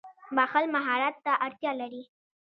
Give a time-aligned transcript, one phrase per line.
[0.35, 2.03] •بښل مهارت ته اړتیا لري.